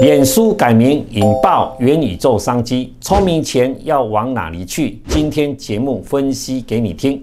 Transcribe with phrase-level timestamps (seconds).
[0.00, 4.98] 脸书改名引爆元宇宙商机，聪明钱要往哪里去？
[5.08, 7.22] 今天节目分析给你听。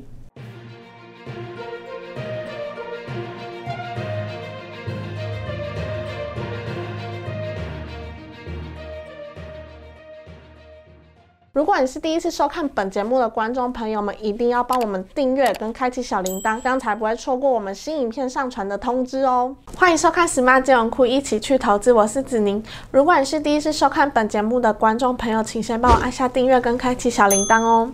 [11.57, 19.55] 如果你是第一次收看本节目的观众朋友们，一定要帮我们订阅跟开启小铃铛，这样才不会错过我们新影片上传的通知哦。
[19.75, 22.63] 欢迎收看 Smart 金融库，一起去投资，我是子宁。
[22.91, 27.91] 如果你是第一次收看本节目的观众朋友，请先帮我按下订阅跟开启小铃铛哦。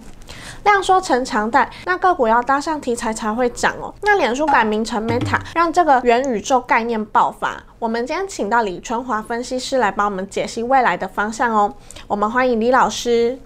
[0.65, 3.93] 量缩成长贷，那个股要搭上题材才会涨哦。
[4.01, 7.63] 那脸书改名成 Meta，让这个元宇宙概念爆发。
[7.79, 11.73] 我们今天请到李春华分析师来帮我们解析未来的方向哦。
[12.07, 13.39] 我们欢迎李老师。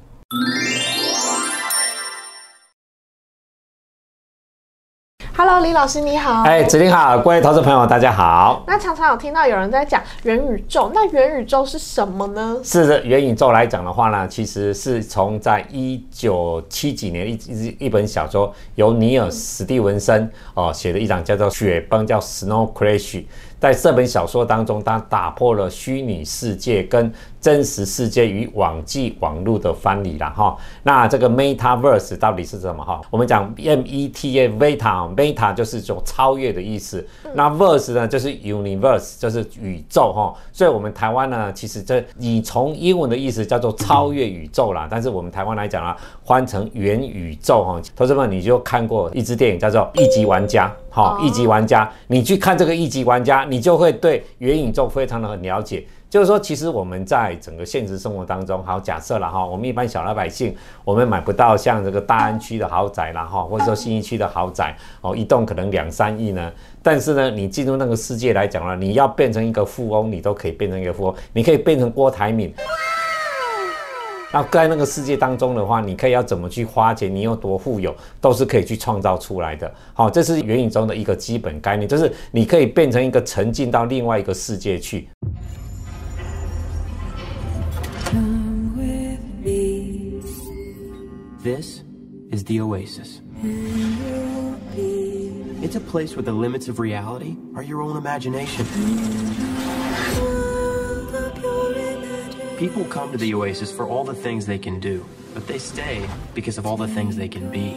[5.38, 6.44] Hello，李老师你好。
[6.44, 8.62] 哎，子林好，各位投资朋友大家好。
[8.68, 12.60] 那常常有听到有人在讲元宇宙，那元宇宙是什么呢？
[12.62, 23.22] 是的，元宇宙来讲的话呢，其实是从在一九七几年一一一本小说，由尼尔史蒂文森哦写的一场叫做《雪崩》，叫《Snow Crash》。
[23.60, 30.56] 在这本小说当中，他打破了虚拟世界跟真实世界与网际网络的藩篱了哈。
[30.84, 33.02] 那这个 Metaverse 到底是什么哈？
[33.10, 37.06] 我们讲 M E T A Meta，Meta 就是种超越的意思。
[37.34, 40.34] 那 Verse 呢，就是 Universe，就是宇宙哈。
[40.52, 44.88] 所以我们台湾呢，其实这你从英文的意思叫做超越宇宙啦。
[44.90, 47.82] 但是我们台湾来讲啊，换成元宇宙哈。
[47.96, 50.68] 同志们，你就看过一支电影叫做《一级玩家》。
[50.98, 55.86] 好，一级玩家，你去看这个一级玩家，你就会对元宇宙非常的很了解。
[56.10, 66.52] 就是说，其实我们在整个现实生活当中，好假设了哈，我们一般小老百姓，我们买不到像这个大安区的豪宅啦哈，或者说新一区的豪宅哦，一栋可能两三亿呢。
[66.82, 72.52] 但是呢，你进入那个世界来讲呢，你要变成一个富翁，你都可以变成一个富翁，你可以变成郭台铭。
[74.32, 77.14] 那在那个世界当中的话，你可以要怎么去花钱？
[77.14, 79.74] 你有多富有，都是可以去创造出来的。
[79.94, 85.08] 好，这是元宇宙的一个基本概念，就是你可以变成一个沉浸到另外一个世界去。
[91.44, 91.82] This
[92.34, 93.22] is the Oasis.
[95.64, 98.66] It's a place where the limits of reality are your own imagination.
[102.58, 106.02] People come to the Oasis for all the things they can do, but they stay
[106.34, 107.76] because of all the things they can be.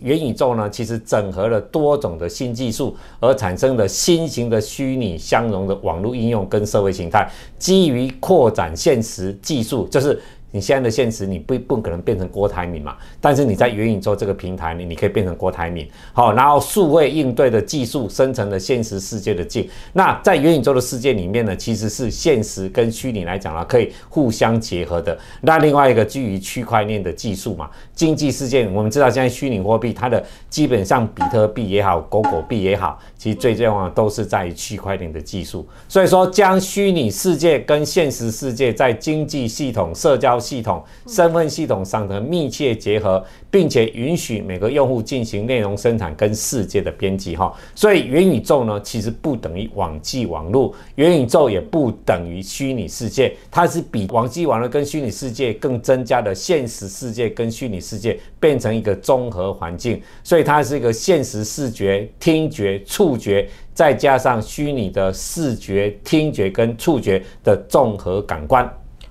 [0.00, 10.20] 元宇宙呢，其实整合了多种的新技术而产生的新型的虚拟相融的网络应用跟社会形态，基于扩展现实技术，就是。
[10.52, 12.96] 你现在的现实，你不不可能变成郭台铭嘛？
[13.20, 15.88] 但是你在元宇宙这个平台你，你可以变成郭台铭。
[16.12, 19.68] 好，然后数位应对的技术生成了现实世界的镜。
[19.94, 25.18] 那在元宇宙的世界里面呢，其实是现实跟虚拟来讲呢，可以互相结合的。
[25.40, 35.66] 那另外一个基于区块链的技术嘛，经济世界我们知道，现在虚拟货币它的基本上比特币也好，狗狗币也好，其实最重要的都是在于区块链的技术。
[35.88, 47.54] 所以说，将虚拟世界跟现实世界在经济系统、社交系统、身份系统上的密切结合，并且允许每个用户进行内容生产跟世界的编辑哈。
[47.76, 60.02] 所以元宇宙呢，其实不等于网际网络，元宇宙也不等于虚拟世界，它是比网际网络跟虚拟世界更增加的现实世界跟虚拟世界变成一个综合环境。
[60.24, 68.68] 所以它是一个现实视觉、听觉、触觉，再加上虚拟的视觉、听觉跟触觉的综合感官。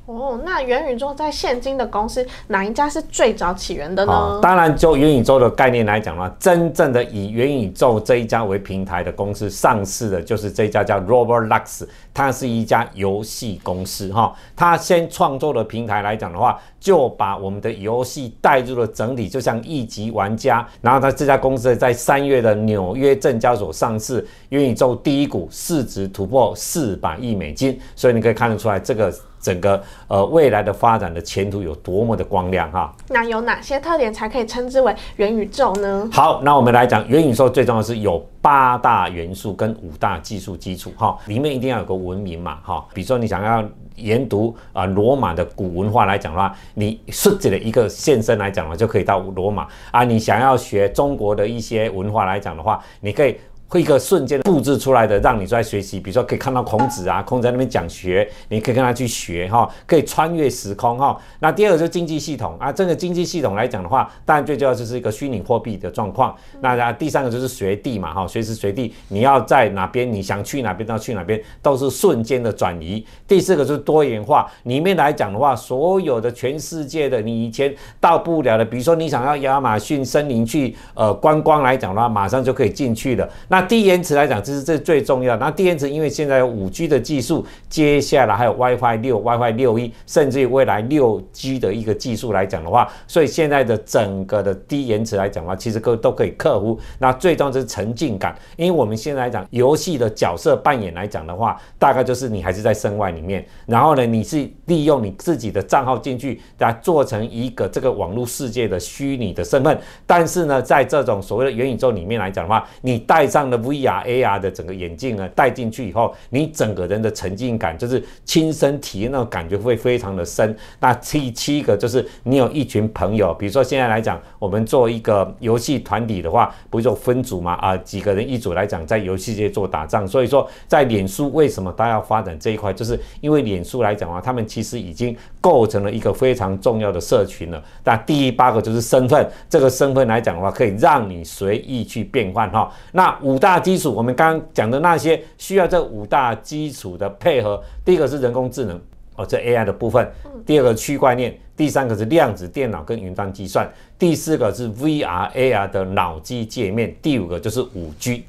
[0.07, 4.39] 哦，那元宇宙在现今的公司哪一家是最早起源的呢？
[4.41, 14.33] 当然，就元宇宙的概念来讲的话，真正的以元宇宙这一家为平台的公司上市的，就是这家叫 Robert Lux 它是一家游戏公司哈。
[14.55, 20.67] 它先创作的平台来讲的话，就把我们的游戏带入了整体，就像一级玩家。
[20.81, 29.13] 然后它这家公司在三月的纽约证交所上市，元宇宙第一股市值突破四百亿美金，所以你可以看得出来这个。
[29.41, 32.96] 整个呃未来的发展的前途有多么的光亮哈？
[33.08, 36.08] 那有哪些特点才可以称之为元宇宙呢？
[36.13, 43.64] 好，那我们来讲元宇宙最重要是有八大元素跟五大技术基础哈，里面一定要有个文明嘛哈，比如说你想要
[43.96, 53.38] 研读啊罗马的古文化来讲的话，你设计的一个现身来讲的话，就可以到罗马啊，你想要学中国的一些文化来讲的话，你可以。
[53.72, 61.18] 会一个瞬间布置出来的，让你在学习，比如说可以看到孔子啊，孔子在那边讲学，你可以跟他去学哈，可以穿越时空哈。
[61.40, 66.35] 那第二个就是经济系统啊，这个经济系统来讲的话，当然最重要就是一个虚拟货币的状况。
[66.59, 73.06] 那第三个就是学地嘛哈，随时随地你要在哪边，你想去哪边到去哪边，都是瞬间的转移。
[73.26, 83.29] 第四个就是多元化，里面来讲的话，所有的全世界的你以前到不了的，比如说你想要亚马逊森林去呃观光来讲的话，马上就可以进去了。
[83.47, 85.37] 那低延迟来讲，这是这最重要。
[85.37, 96.79] 那低延迟，因为现在有五 G 的技术，接下来还有 WiFi 六、WiFi 六一，甚至于未来六 G 的一个技术来讲的话，所以现在的整个的低延迟来讲的话，其实各都可以克服。
[96.99, 109.78] 那最终是沉浸感，因为我们现在来讲游戏的角色扮演来讲的话，大概就是你还是在身外里面，然后呢，你是利用你自己的账号进去，来做成一个这个网络世界的虚拟的身份。
[110.08, 120.57] 但是呢，在这种所谓的元宇宙里面来讲的话，你带上了 VR、AR 的整个眼镜呢，戴进去以后，你整个人的沉浸感就是亲身体验那种感觉会非常的深。
[120.79, 127.53] 那第七个就是你有一群朋友，比如说现在来讲，我们做一个游戏团体的话，不是说分组嘛？
[127.55, 130.07] 啊，几个人一组来讲，在游戏界做打仗。
[130.07, 137.61] 所以说，在脸书为什么它要发展这一块，就是因为脸书来讲啊，他们其实已经构成了一个非常重要的社群了。
[137.83, 142.71] 那第八个就是身份，这个身份来讲的话，可以让你随意去变换哈。
[142.93, 148.79] 那五大基础，我们刚刚讲的那些需要这五大基础的配合，第一个是人工智能
[149.17, 150.05] 哦，这 AI 的部分；
[150.46, 153.66] 第二个区块链；第三个是量子电脑跟云端计算；
[153.99, 158.23] 第四个是 VR、AR 的脑机界面；第五个就是五 G。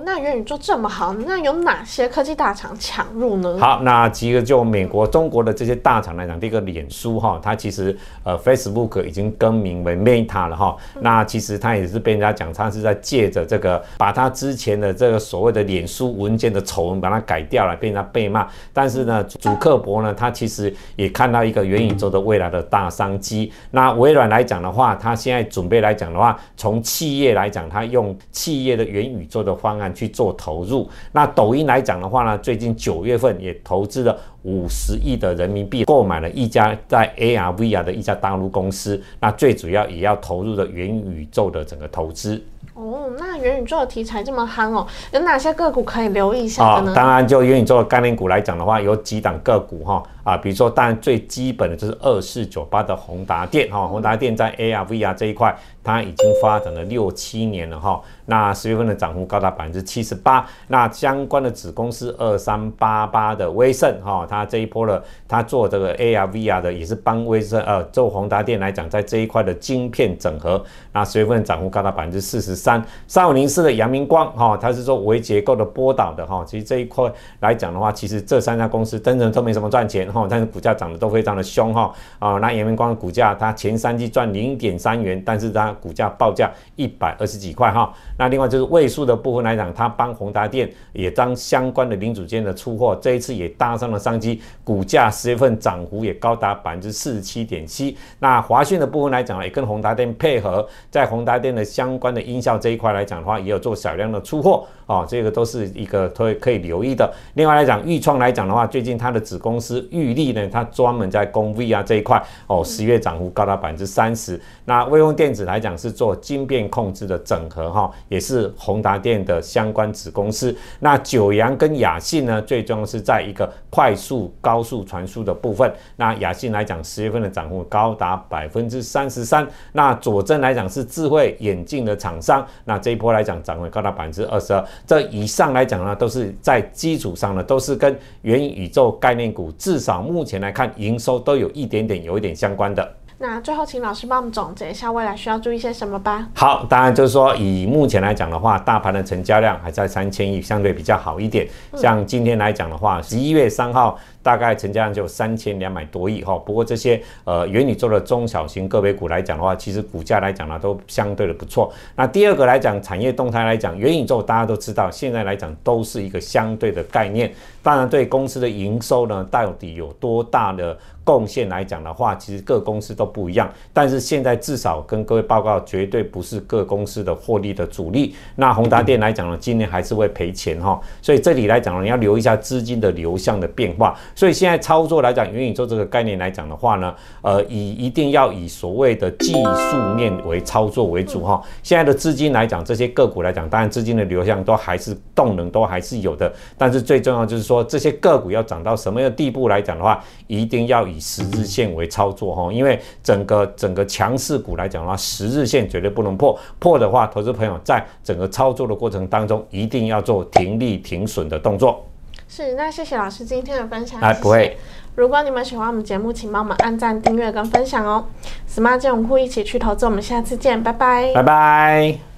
[0.00, 3.58] 那元宇宙这么好，那有哪些科技大厂抢入呢？
[3.58, 10.76] 好，那几个就美国、中国的这些大厂来讲，第一个脸书哈，它其实呃 Facebook 已经更名为 Meta 了哈。
[11.00, 18.48] 那其实它也是被人家讲，它是在借着这个把它之前的这个所谓的脸书文件的丑闻把它改掉了，被人家被骂。
[18.72, 23.52] 但是呢，主克伯呢，他其实也看到一个元宇宙的未来的大商机。
[23.72, 29.56] 那微软来讲的话，它现在准备来讲的话，从企业来讲，它用企业的元宇宙的。
[29.56, 30.88] 方案去做投入。
[31.12, 39.02] 那抖音来讲的话呢，最近九月份也投资了五十亿的人民币，购买了一家在 AR VR 的一家大陆公司。
[39.20, 42.42] 那最主要也要投入的元宇宙的整个投资。
[42.74, 46.92] 哦，那元宇宙的题材这么夯哦，有哪些个股可以留意一下的呢？
[46.94, 58.02] 当然，就元宇宙的概念股来讲的话，有几档个股哈啊，比如说，当然最基本的就是二四九八的宏达电哈，宏达电在 AR VR 这一块，它已经发展了六七年了哈。
[58.24, 60.44] 那十月份的涨幅高达百分之七十八。
[60.66, 70.60] 那相关的子公司二三八八的威盛哈，它这一波了，它做这个 AR VR 的也是帮威盛呃做宏达电来讲，在这一块的晶片整合，
[70.92, 72.84] 那十月份涨幅高达百分之四十三。
[73.06, 77.08] 三五零四的阳明光哈，它是做微结构的波导的哈，其实这一块
[77.38, 82.38] 来讲的话，其实这三家公司真正都没什么赚钱哈，但是股价涨得都非常的凶哈啊。
[82.38, 87.92] 那阳明光的股价它前三季赚零点三元，但是它股价报价一百二十几块哈。
[88.18, 97.96] 那另外就是位数的部分来讲，它帮宏达电也当相关的零组件的出货，这一次也搭上了商机，股价十月份涨幅也高达百分之四十七点七。
[98.18, 102.96] 那华讯的部分来讲也跟宏达电配合，在宏达电的相关的音效这一块。
[102.96, 107.12] 来讲的话，也有做小量的出货啊，这个都是一个可可以留意的。
[107.34, 114.40] 另外来讲，豫创来讲的话，最近它的子公司豫利呢，它专门在供 V 啊这一块哦，十月涨幅高达百分之三十。
[114.64, 120.56] 那微风电子来讲是做晶变控制的整合哈，也是宏达电的相关子公司。
[120.78, 125.68] 那九阳跟雅信呢，最终是在一个快速高速传输的部分。
[125.96, 129.46] 那雅信来讲，十月份的涨幅高达百分之三十三。
[129.72, 134.64] 那佐证来讲是智慧眼镜的厂商，那这一波来讲涨幅高达百分之二十二。
[134.84, 142.92] 这以上来讲呢，都是在基础上呢，都是跟元宇宙概念股，至少目前来看营收都有一点点有一点相关的。
[143.18, 146.28] 那最后，请老师帮我们总结一下未来需要注意些什么吧。
[146.34, 151.48] 好，当然就是说，以目前来讲的话，大盘的成交量还在三千亿，相对比较好一点。
[151.74, 156.36] 像今天来讲的话，十一月三号大概成交量就三千两百多亿哈。
[156.36, 161.72] 不过这些呃元宇宙的中小型个别股来讲的话，其实股价来讲呢都相对的不错。
[161.94, 167.32] 那第二个来讲，产业动态来讲，元宇宙大家都知道，现在来讲都是一个相对的概念。
[167.62, 170.76] 当然，对公司的营收呢，到底有多大的？
[171.06, 173.48] 贡献来讲的话，其实各公司都不一样。
[173.72, 178.16] 但是现在至少跟各位报告，绝对不是各公司的获利的主力。
[178.34, 180.80] 那宏达电来讲呢，今年还是会赔钱哈。
[181.00, 183.96] 所以这里来讲呢，你要留一下资金的流向的变化。
[184.16, 191.40] 所以现在操作来讲，元宇宙这个概念来讲的话呢，呃，以一定要以所谓的技术面为操作为主哈。
[191.62, 196.32] 现在的资金来讲，这些个股来讲，当然资金的流向都还是动能都还是有的。
[196.58, 202.52] 但是最重要就是说，这些个股要涨到什么样的地步来讲的话，一定要以以十日线为操作哈。
[202.52, 211.84] 因为整个整个强势股来讲的话，十日线绝对不能破，破的话，投资朋友在整个操作的过程当中，一定要做停利停损的动作。
[212.28, 214.00] 是，那谢谢老师今天的分享。
[214.00, 214.56] 哎，不会。
[214.96, 218.06] 如果你们喜欢我们节目，请帮我们按赞、订阅跟分享哦。
[218.50, 221.12] Smart 金融库一起去投资，我们下次见，拜拜。
[221.12, 222.15] 拜拜。